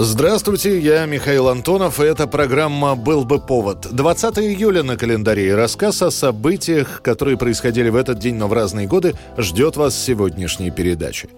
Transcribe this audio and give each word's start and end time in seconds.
Здравствуйте, 0.00 0.78
я 0.78 1.06
Михаил 1.06 1.48
Антонов, 1.48 1.98
и 1.98 2.04
эта 2.04 2.28
программа 2.28 2.94
«Был 2.94 3.24
бы 3.24 3.40
повод». 3.40 3.88
20 3.90 4.38
июля 4.38 4.84
на 4.84 4.96
календаре 4.96 5.48
и 5.48 5.50
рассказ 5.50 6.02
о 6.02 6.12
событиях, 6.12 7.02
которые 7.02 7.36
происходили 7.36 7.88
в 7.88 7.96
этот 7.96 8.20
день, 8.20 8.36
но 8.36 8.46
в 8.46 8.52
разные 8.52 8.86
годы, 8.86 9.14
ждет 9.36 9.76
вас 9.76 10.00
сегодняшней 10.00 10.70
передаче. 10.70 11.30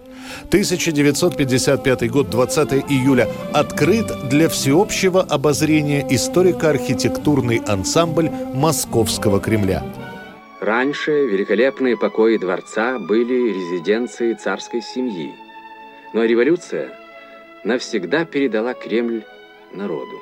1955 0.49 2.11
год, 2.11 2.29
20 2.29 2.73
июля, 2.87 3.27
открыт 3.51 4.29
для 4.29 4.47
всеобщего 4.47 5.23
обозрения 5.23 6.05
историко-архитектурный 6.07 7.63
ансамбль 7.65 8.29
Московского 8.53 9.39
Кремля. 9.39 9.83
Раньше 10.59 11.09
великолепные 11.09 11.97
покои 11.97 12.37
дворца 12.37 12.99
были 12.99 13.53
резиденцией 13.53 14.35
царской 14.35 14.83
семьи. 14.83 15.33
Но 16.13 16.25
революция 16.25 17.00
навсегда 17.63 18.25
передала 18.25 18.73
Кремль 18.73 19.23
народу. 19.71 20.19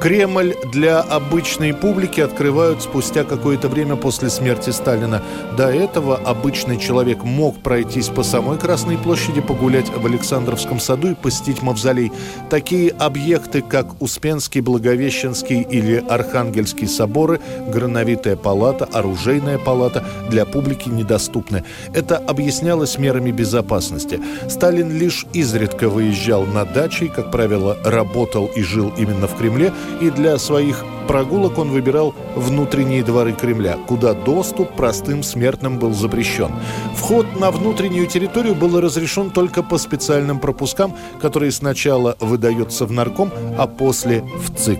Кремль 0.00 0.54
для 0.72 1.00
обычной 1.00 1.74
публики 1.74 2.22
открывают 2.22 2.80
спустя 2.80 3.22
какое-то 3.22 3.68
время 3.68 3.96
после 3.96 4.30
смерти 4.30 4.70
Сталина. 4.70 5.22
До 5.58 5.68
этого 5.68 6.16
обычный 6.16 6.78
человек 6.78 7.22
мог 7.22 7.58
пройтись 7.58 8.08
по 8.08 8.22
самой 8.22 8.56
Красной 8.56 8.96
площади, 8.96 9.42
погулять 9.42 9.90
в 9.90 10.06
Александровском 10.06 10.80
саду 10.80 11.10
и 11.10 11.14
посетить 11.14 11.60
мавзолей. 11.60 12.12
Такие 12.48 12.92
объекты, 12.92 13.60
как 13.60 14.00
Успенский, 14.00 14.62
Благовещенский 14.62 15.60
или 15.60 16.02
Архангельский 16.08 16.88
соборы, 16.88 17.38
Грановитая 17.68 18.36
палата, 18.36 18.86
Оружейная 18.86 19.58
палата 19.58 20.02
для 20.30 20.46
публики 20.46 20.88
недоступны. 20.88 21.62
Это 21.92 22.16
объяснялось 22.16 22.96
мерами 22.96 23.32
безопасности. 23.32 24.18
Сталин 24.48 24.96
лишь 24.96 25.26
изредка 25.34 25.90
выезжал 25.90 26.46
на 26.46 26.64
дачи, 26.64 27.08
как 27.08 27.30
правило, 27.30 27.76
работал 27.84 28.46
и 28.46 28.62
жил 28.62 28.94
именно 28.96 29.26
в 29.26 29.36
Кремле, 29.36 29.74
и 30.00 30.10
для 30.10 30.38
своих 30.38 30.84
прогулок 31.10 31.58
он 31.58 31.70
выбирал 31.70 32.14
внутренние 32.36 33.02
дворы 33.02 33.32
Кремля, 33.32 33.76
куда 33.88 34.14
доступ 34.14 34.76
простым 34.76 35.24
смертным 35.24 35.76
был 35.76 35.92
запрещен. 35.92 36.52
Вход 36.94 37.26
на 37.40 37.50
внутреннюю 37.50 38.06
территорию 38.06 38.54
был 38.54 38.80
разрешен 38.80 39.30
только 39.30 39.64
по 39.64 39.76
специальным 39.76 40.38
пропускам, 40.38 40.94
которые 41.20 41.50
сначала 41.50 42.16
выдаются 42.20 42.86
в 42.86 42.92
нарком, 42.92 43.32
а 43.58 43.66
после 43.66 44.20
в 44.20 44.56
ЦИК. 44.56 44.78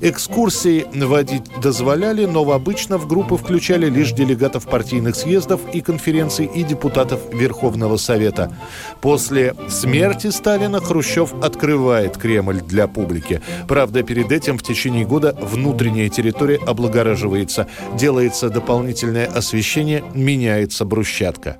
Экскурсии 0.00 0.86
водить 0.94 1.50
дозволяли, 1.60 2.26
но 2.26 2.48
обычно 2.48 2.96
в 2.96 3.08
группы 3.08 3.36
включали 3.36 3.90
лишь 3.90 4.12
делегатов 4.12 4.66
партийных 4.66 5.16
съездов 5.16 5.62
и 5.72 5.80
конференций 5.80 6.46
и 6.46 6.62
депутатов 6.62 7.18
Верховного 7.32 7.96
Совета. 7.96 8.56
После 9.00 9.56
смерти 9.68 10.28
Сталина 10.28 10.80
Хрущев 10.80 11.34
открывает 11.42 12.18
Кремль 12.18 12.60
для 12.60 12.86
публики. 12.86 13.42
Правда, 13.66 14.04
перед 14.04 14.30
этим 14.30 14.58
в 14.58 14.62
течение 14.62 15.04
года 15.04 15.36
внутренняя 15.72 16.10
территория 16.10 16.58
облагораживается, 16.66 17.66
делается 17.94 18.50
дополнительное 18.50 19.26
освещение, 19.26 20.04
меняется 20.14 20.84
брусчатка. 20.84 21.56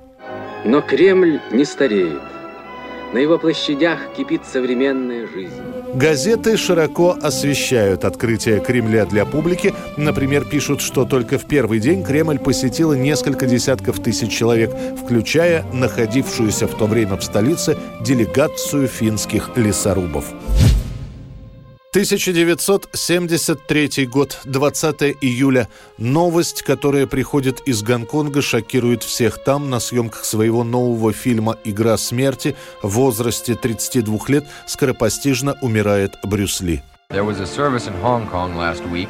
Но 0.65 0.81
Кремль 0.81 1.39
не 1.51 1.65
стареет. 1.65 2.21
На 3.11 3.17
его 3.17 3.39
площадях 3.39 3.99
кипит 4.15 4.41
современная 4.51 5.27
жизнь. 5.27 5.53
Газеты 5.95 6.57
широко 6.57 7.17
освещают 7.21 8.05
открытие 8.05 8.59
Кремля 8.59 9.05
для 9.05 9.25
публики. 9.25 9.73
Например, 9.97 10.45
пишут, 10.45 10.81
что 10.81 11.05
только 11.05 11.37
в 11.39 11.47
первый 11.47 11.79
день 11.79 12.03
Кремль 12.03 12.39
посетило 12.39 12.93
несколько 12.93 13.47
десятков 13.47 14.01
тысяч 14.01 14.31
человек, 14.31 14.71
включая 15.03 15.65
находившуюся 15.73 16.67
в 16.67 16.75
то 16.75 16.85
время 16.85 17.17
в 17.17 17.23
столице 17.23 17.77
делегацию 18.01 18.87
финских 18.87 19.49
лесорубов. 19.55 20.25
1973 21.93 24.05
год, 24.07 24.39
20 24.45 25.01
июля. 25.21 25.69
Новость, 25.99 26.63
которая 26.63 27.05
приходит 27.05 27.59
из 27.67 27.83
Гонконга, 27.83 28.41
шокирует 28.41 29.03
всех 29.03 29.43
там 29.43 29.69
на 29.69 29.79
съемках 29.79 30.25
своего 30.25 30.63
нового 30.63 31.13
фильма 31.13 31.55
«Игра 31.63 31.95
смерти» 31.97 32.55
в 32.81 32.93
возрасте 32.93 33.53
32 33.53 34.17
лет 34.29 34.47
скоропостижно 34.65 35.55
умирает 35.61 36.15
Брюс 36.23 36.61
Ли. 36.61 36.81
There 37.11 37.25
was 37.25 37.39
a 37.39 37.45
service 37.45 37.85
in 37.85 37.93
Hong 38.01 38.27
Kong 38.27 38.55
last 38.55 38.83
week. 38.91 39.09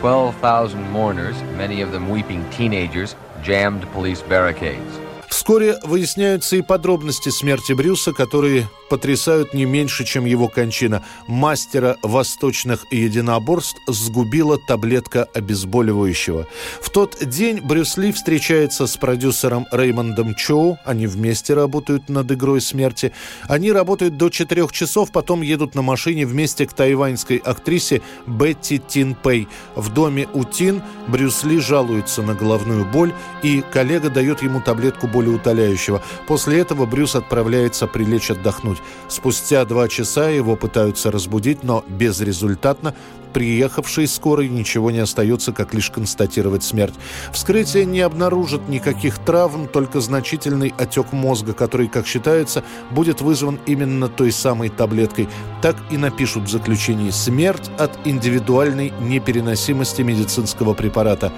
12,000 0.00 0.90
mourners, 0.90 1.36
many 1.56 1.82
of 1.82 1.92
them 1.92 2.08
weeping 2.08 2.44
teenagers, 2.50 3.14
jammed 3.44 3.86
police 3.92 4.22
barricades. 4.22 4.98
Вскоре 5.44 5.78
выясняются 5.82 6.56
и 6.56 6.62
подробности 6.62 7.28
смерти 7.28 7.74
Брюса, 7.74 8.14
которые 8.14 8.66
потрясают 8.88 9.52
не 9.52 9.66
меньше, 9.66 10.06
чем 10.06 10.24
его 10.24 10.48
кончина. 10.48 11.04
Мастера 11.26 11.98
восточных 12.02 12.86
единоборств 12.90 13.76
сгубила 13.86 14.56
таблетка 14.56 15.24
обезболивающего. 15.34 16.46
В 16.80 16.88
тот 16.88 17.18
день 17.26 17.60
Брюс 17.60 17.98
Ли 17.98 18.12
встречается 18.12 18.86
с 18.86 18.96
продюсером 18.96 19.66
Реймондом 19.70 20.34
Чоу. 20.34 20.78
Они 20.86 21.06
вместе 21.06 21.52
работают 21.52 22.08
над 22.08 22.32
«Игрой 22.32 22.62
смерти». 22.62 23.12
Они 23.42 23.70
работают 23.70 24.16
до 24.16 24.30
четырех 24.30 24.72
часов, 24.72 25.12
потом 25.12 25.42
едут 25.42 25.74
на 25.74 25.82
машине 25.82 26.24
вместе 26.24 26.66
к 26.66 26.72
тайваньской 26.72 27.36
актрисе 27.36 28.00
Бетти 28.26 28.78
Тин 28.78 29.14
Пэй. 29.14 29.46
В 29.74 29.92
доме 29.92 30.26
у 30.32 30.44
Тин 30.44 30.82
Брюс 31.08 31.44
Ли 31.44 31.58
жалуется 31.58 32.22
на 32.22 32.32
головную 32.32 32.86
боль, 32.86 33.12
и 33.42 33.62
коллега 33.72 34.08
дает 34.08 34.42
ему 34.42 34.62
таблетку 34.62 35.06
болеутоляющего. 35.34 36.02
После 36.26 36.60
этого 36.60 36.86
Брюс 36.86 37.14
отправляется 37.14 37.86
прилечь 37.86 38.30
отдохнуть. 38.30 38.78
Спустя 39.08 39.64
два 39.64 39.88
часа 39.88 40.28
его 40.28 40.56
пытаются 40.56 41.10
разбудить, 41.10 41.62
но 41.62 41.84
безрезультатно. 41.88 42.94
Приехавшей 43.32 44.06
скорой 44.06 44.48
ничего 44.48 44.92
не 44.92 45.00
остается, 45.00 45.52
как 45.52 45.74
лишь 45.74 45.90
констатировать 45.90 46.62
смерть. 46.62 46.94
Вскрытие 47.32 47.84
не 47.84 48.00
обнаружит 48.00 48.68
никаких 48.68 49.18
травм, 49.18 49.66
только 49.66 50.00
значительный 50.00 50.72
отек 50.78 51.10
мозга, 51.10 51.52
который, 51.52 51.88
как 51.88 52.06
считается, 52.06 52.62
будет 52.92 53.20
вызван 53.20 53.58
именно 53.66 54.06
той 54.08 54.30
самой 54.30 54.68
таблеткой. 54.68 55.28
Так 55.62 55.74
и 55.90 55.96
напишут 55.96 56.44
в 56.44 56.48
заключении 56.48 57.10
«Смерть 57.10 57.70
от 57.76 57.90
индивидуальной 58.04 58.92
непереносимости 59.00 60.02
медицинского 60.02 60.74
препарата». 60.74 61.32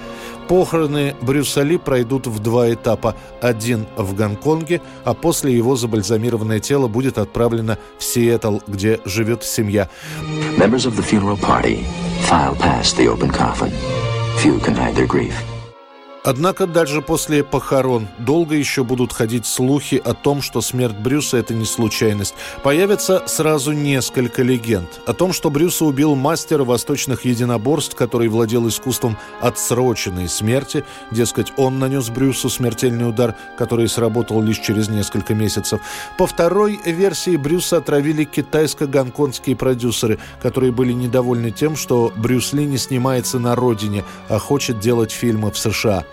Похороны 0.47 1.15
Брюса 1.21 1.61
Ли 1.61 1.77
пройдут 1.77 2.27
в 2.27 2.39
два 2.39 2.71
этапа. 2.73 3.15
Один 3.41 3.85
в 3.97 4.15
Гонконге, 4.15 4.81
а 5.03 5.13
после 5.13 5.55
его 5.55 5.75
забальзамированное 5.75 6.59
тело 6.59 6.87
будет 6.87 7.17
отправлено 7.17 7.77
в 7.97 8.03
Сиэтл, 8.03 8.59
где 8.67 8.99
живет 9.05 9.43
семья. 9.43 9.89
Members 10.57 10.85
of 10.85 10.95
the 10.95 11.03
funeral 11.03 11.37
party 11.37 11.85
file 12.29 12.55
past 12.55 12.97
the 12.97 13.07
open 13.07 13.29
coffin. 13.29 13.71
Few 14.37 14.59
can 14.59 14.75
hide 14.75 14.95
their 14.95 15.07
grief. 15.07 15.33
Однако 16.27 16.67
даже 16.67 17.01
после 17.01 17.41
похорон 17.41 18.09
долго 18.17 18.53
еще 18.53 18.83
будут 18.83 19.13
ходить 19.13 19.45
слухи 19.45 19.95
о 20.03 20.13
том, 20.13 20.41
что 20.41 20.59
смерть 20.59 20.97
Брюса– 20.97 21.37
это 21.37 21.53
не 21.53 21.63
случайность. 21.63 22.35
Появится 22.63 23.23
сразу 23.27 23.71
несколько 23.71 24.43
легенд. 24.43 24.89
О 25.05 25.13
том, 25.13 25.31
что 25.31 25.49
Брюса 25.49 25.85
убил 25.85 26.15
мастер 26.15 26.63
восточных 26.63 27.23
единоборств, 27.23 27.95
который 27.95 28.27
владел 28.27 28.67
искусством 28.67 29.17
отсроченной 29.39 30.27
смерти. 30.27 30.83
Дескать, 31.11 31.53
он 31.55 31.79
нанес 31.79 32.09
Брюсу 32.09 32.49
смертельный 32.49 33.07
удар, 33.07 33.33
который 33.57 33.87
сработал 33.87 34.41
лишь 34.41 34.59
через 34.59 34.89
несколько 34.89 35.33
месяцев. 35.33 35.79
По 36.17 36.27
второй 36.27 36.77
версии 36.83 37.37
Брюса 37.37 37.77
отравили 37.77 38.25
китайско-гонконгские 38.25 39.55
продюсеры, 39.55 40.19
которые 40.41 40.73
были 40.73 40.91
недовольны 40.91 41.51
тем, 41.51 41.77
что 41.77 42.11
Брюс 42.17 42.51
Ли 42.51 42.65
не 42.65 42.77
снимается 42.77 43.39
на 43.39 43.55
родине, 43.55 44.03
а 44.27 44.39
хочет 44.39 44.81
делать 44.81 45.13
фильмы 45.13 45.51
в 45.51 45.57
США. 45.57 46.03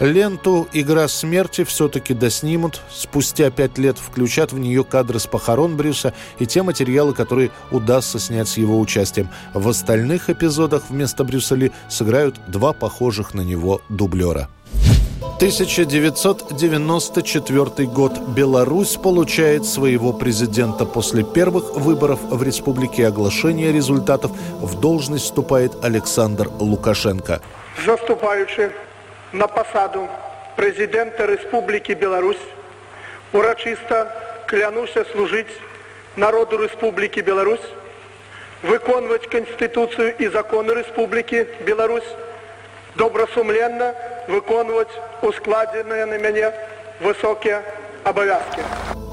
Ленту 0.00 0.68
«Игра 0.72 1.08
смерти» 1.08 1.64
все-таки 1.64 2.14
доснимут. 2.14 2.80
Спустя 2.92 3.50
пять 3.50 3.78
лет 3.78 3.98
включат 3.98 4.52
в 4.52 4.58
нее 4.58 4.84
кадры 4.84 5.18
с 5.18 5.26
похорон 5.26 5.76
Брюса 5.76 6.12
и 6.38 6.46
те 6.46 6.62
материалы, 6.62 7.14
которые 7.14 7.50
удастся 7.70 8.18
снять 8.18 8.48
с 8.48 8.56
его 8.56 8.78
участием. 8.78 9.28
В 9.54 9.68
остальных 9.68 10.30
эпизодах 10.30 10.84
вместо 10.88 11.24
Брюса 11.24 11.54
Ли 11.54 11.72
сыграют 11.88 12.36
два 12.48 12.72
похожих 12.72 13.34
на 13.34 13.42
него 13.42 13.80
дублера. 13.88 14.48
1994 15.36 17.88
год. 17.88 18.18
Беларусь 18.28 18.96
получает 18.96 19.66
своего 19.66 20.14
президента. 20.14 20.86
После 20.86 21.24
первых 21.24 21.76
выборов 21.76 22.20
в 22.22 22.42
республике 22.42 23.06
оглашения 23.06 23.70
результатов 23.70 24.30
в 24.62 24.80
должность 24.80 25.24
вступает 25.24 25.84
Александр 25.84 26.48
Лукашенко. 26.58 27.42
Заступаючи 27.84 28.70
на 29.32 29.46
пасаду 29.48 30.08
прэзідэнта 30.56 31.26
Рэспублікі 31.26 31.94
Беларусь 31.94 32.42
урачыста 33.32 34.06
клянуся 34.46 35.04
служыць 35.12 35.50
народу 36.16 36.56
Рэспублікі 36.56 37.22
Беларусь, 37.22 37.66
выконваць 38.62 39.26
канстытуцыю 39.28 40.14
і 40.18 40.28
законы 40.28 40.74
Рэспублікі 40.80 41.44
Беларусь, 41.66 42.08
добрасумленна 42.96 43.92
выконваць 44.28 44.92
ускладзеныя 45.22 46.06
на 46.06 46.18
мяне 46.18 46.52
высокія 47.00 47.62
абавязкі. 48.04 49.05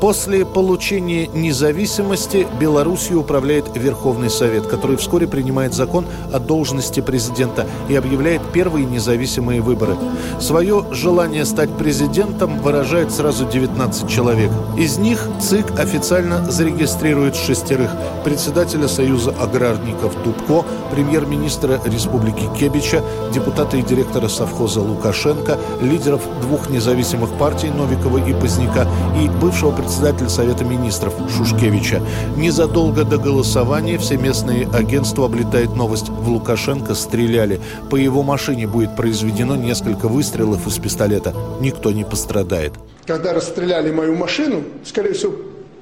После 0.00 0.44
получения 0.44 1.28
независимости 1.28 2.46
Белоруссию 2.60 3.20
управляет 3.20 3.64
Верховный 3.74 4.28
Совет, 4.28 4.66
который 4.66 4.96
вскоре 4.96 5.26
принимает 5.26 5.72
закон 5.72 6.04
о 6.32 6.38
должности 6.38 7.00
президента 7.00 7.66
и 7.88 7.94
объявляет 7.94 8.42
первые 8.52 8.84
независимые 8.84 9.62
выборы. 9.62 9.96
Свое 10.40 10.84
желание 10.90 11.44
стать 11.46 11.70
президентом 11.70 12.58
выражает 12.58 13.12
сразу 13.12 13.46
19 13.46 14.08
человек. 14.08 14.50
Из 14.76 14.98
них 14.98 15.26
ЦИК 15.40 15.78
официально 15.78 16.50
зарегистрирует 16.50 17.34
шестерых. 17.36 17.90
Председателя 18.24 18.88
Союза 18.88 19.34
аграрников 19.40 20.14
Тупко, 20.22 20.66
премьер-министра 20.90 21.80
Республики 21.86 22.48
Кебича, 22.58 23.02
депутата 23.32 23.76
и 23.76 23.82
директора 23.82 24.28
совхоза 24.28 24.80
Лукашенко, 24.80 25.58
лидеров 25.80 26.22
двух 26.42 26.68
независимых 26.68 27.30
партий 27.38 27.70
Новикова 27.70 28.18
и 28.18 28.34
Поздняка 28.34 28.86
и 29.20 29.28
бывшего 29.28 29.70
председателя 29.70 29.93
председатель 29.94 30.28
Совета 30.28 30.64
министров 30.64 31.14
Шушкевича. 31.36 32.02
Незадолго 32.36 33.04
до 33.04 33.16
голосования 33.16 33.96
все 33.96 34.16
местные 34.16 34.66
агентства 34.66 35.26
облетает 35.26 35.76
новость. 35.76 36.08
В 36.08 36.28
Лукашенко 36.30 36.94
стреляли. 36.94 37.60
По 37.90 37.96
его 37.96 38.24
машине 38.24 38.66
будет 38.66 38.96
произведено 38.96 39.54
несколько 39.54 40.08
выстрелов 40.08 40.66
из 40.66 40.78
пистолета. 40.78 41.32
Никто 41.60 41.92
не 41.92 42.04
пострадает. 42.04 42.72
Когда 43.06 43.32
расстреляли 43.32 43.92
мою 43.92 44.16
машину, 44.16 44.64
скорее 44.84 45.12
всего, 45.12 45.32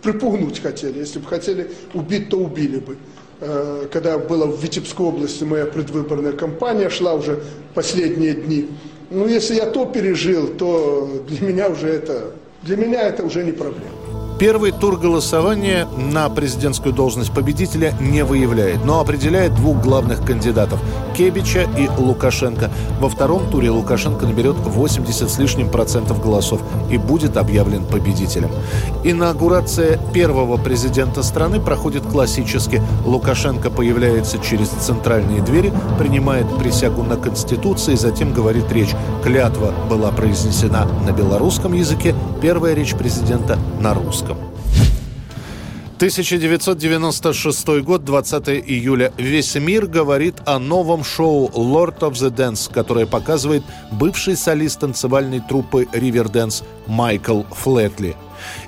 припугнуть 0.03 0.61
хотели. 0.61 0.99
Если 0.99 1.19
бы 1.19 1.27
хотели 1.27 1.71
убить, 1.95 2.29
то 2.29 2.37
убили 2.37 2.81
бы. 2.81 2.99
Э, 3.41 3.87
когда 3.91 4.19
была 4.19 4.45
в 4.45 4.63
Витебской 4.63 5.07
области 5.07 5.45
моя 5.45 5.65
предвыборная 5.65 6.33
кампания, 6.33 6.91
шла 6.91 7.15
уже 7.15 7.43
последние 7.75 8.35
дни. 8.35 8.69
Ну, 9.11 9.27
если 9.27 9.55
я 9.55 9.65
то 9.65 9.87
пережил, 9.87 10.49
то 10.49 11.25
для 11.27 11.49
меня 11.49 11.71
уже 11.71 11.89
это, 11.89 12.33
для 12.63 12.77
меня 12.77 13.09
это 13.09 13.25
уже 13.25 13.43
не 13.43 13.53
проблема. 13.53 14.02
Первый 14.43 14.73
тур 14.73 14.97
голосования 14.97 15.87
на 15.97 16.29
президентскую 16.29 16.93
должность 16.93 17.33
победителя 17.33 17.95
не 18.01 18.25
выявляет, 18.25 18.85
но 18.85 18.99
определяет 18.99 19.55
двух 19.55 19.81
главных 19.81 20.27
кандидатов– 20.27 20.81
Кебича 21.17 21.69
и 21.79 21.89
Лукашенко. 21.97 22.69
Во 22.99 23.09
втором 23.09 23.49
туре 23.51 23.71
Лукашенко 23.71 24.27
наберет 24.27 24.57
80 24.57 25.31
с 25.31 25.39
лишним 25.39 25.71
процентов 25.71 26.21
голосов 26.21 26.61
и 26.91 26.97
будет 26.97 27.37
объявлен 27.37 27.85
победителем. 27.85 28.51
Инаугурация 29.05 30.01
первого 30.13 30.57
президента 30.57 31.23
страны 31.23 31.61
проходит 31.61 32.05
классически. 32.05 32.83
Лукашенко 33.05 33.71
появляется 33.71 34.39
через 34.39 34.71
центральные 34.71 35.43
двери, 35.43 35.73
принимает 36.01 36.47
присягу 36.59 37.05
на 37.05 37.17
Конституции, 37.17 37.95
затем 37.95 38.33
говорит 38.33 38.73
речь. 38.73 38.97
Клятва 39.23 39.73
была 39.89 40.11
произнесена 40.11 40.89
на 41.07 41.13
белорусском 41.13 41.75
языке, 41.75 42.15
первая 42.41 42.75
речь 42.75 42.95
президента 42.97 43.57
на 43.81 43.95
русском. 43.95 44.32
வணக்கம் 44.33 44.72
1996 46.03 47.81
год, 47.83 48.05
20 48.05 48.49
июля. 48.49 49.13
Весь 49.19 49.55
мир 49.55 49.87
говорит 49.87 50.35
о 50.47 50.59
новом 50.59 51.05
шоу 51.05 51.49
Lord 51.51 52.01
of 52.01 52.15
the 52.15 52.35
Dance, 52.35 52.69
которое 52.73 53.07
показывает 53.07 53.63
бывший 53.93 54.37
солист 54.37 54.81
танцевальной 54.81 55.39
труппы 55.39 55.87
Риверденс 55.93 56.65
Майкл 56.89 57.43
Флетли. 57.53 58.17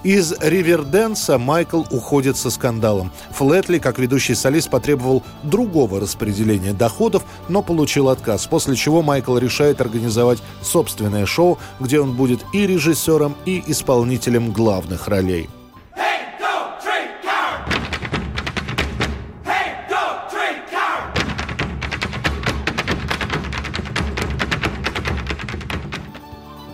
Из 0.04 0.32
Риверденса 0.40 1.36
Майкл 1.36 1.82
уходит 1.90 2.36
со 2.36 2.50
скандалом. 2.50 3.10
Флетли, 3.32 3.80
как 3.80 3.98
ведущий 3.98 4.36
солист, 4.36 4.70
потребовал 4.70 5.24
другого 5.42 5.98
распределения 5.98 6.72
доходов, 6.72 7.24
но 7.48 7.62
получил 7.62 8.10
отказ, 8.10 8.46
после 8.46 8.76
чего 8.76 9.02
Майкл 9.02 9.36
решает 9.36 9.80
организовать 9.80 10.38
собственное 10.62 11.26
шоу, 11.26 11.58
где 11.80 11.98
он 11.98 12.14
будет 12.14 12.44
и 12.52 12.64
режиссером, 12.64 13.34
и 13.44 13.60
исполнителем 13.66 14.52
главных 14.52 15.08
ролей. 15.08 15.48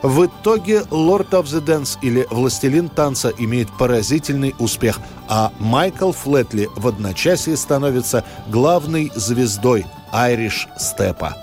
В 0.02 0.24
итоге 0.24 0.84
Lord 0.90 1.30
of 1.30 1.44
the 1.44 1.62
Dance 1.62 1.98
или 2.00 2.26
Властелин 2.30 2.88
танца 2.88 3.32
имеет 3.36 3.70
поразительный 3.70 4.54
успех, 4.58 4.98
а 5.28 5.52
Майкл 5.58 6.12
Флетли 6.12 6.70
в 6.74 6.88
одночасье 6.88 7.56
становится 7.56 8.24
главной 8.48 9.12
звездой 9.14 9.84
Айриш 10.10 10.68
Степа. 10.78 11.36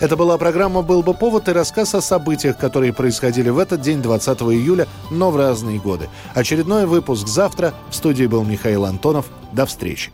Это 0.00 0.16
была 0.16 0.38
программа 0.38 0.82
«Был 0.82 1.02
бы 1.02 1.14
повод» 1.14 1.48
и 1.48 1.52
рассказ 1.52 1.94
о 1.94 2.00
событиях, 2.00 2.56
которые 2.56 2.92
происходили 2.92 3.48
в 3.48 3.58
этот 3.58 3.80
день, 3.80 4.00
20 4.00 4.42
июля, 4.42 4.86
но 5.10 5.30
в 5.30 5.36
разные 5.36 5.80
годы. 5.80 6.08
Очередной 6.34 6.86
выпуск 6.86 7.26
завтра. 7.26 7.74
В 7.90 7.94
студии 7.94 8.26
был 8.26 8.44
Михаил 8.44 8.84
Антонов. 8.84 9.26
До 9.52 9.66
встречи. 9.66 10.12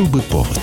Был 0.00 0.06
бы 0.06 0.22
повод. 0.22 0.59